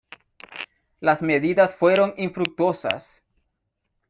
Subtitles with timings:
[0.99, 3.23] Las medidas fueron infructuosas.